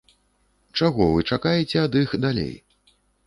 Чаго 0.79 1.03
вы 1.17 1.25
чакаеце 1.37 1.77
ад 1.83 1.99
іх 2.03 2.17
далей? 2.27 2.53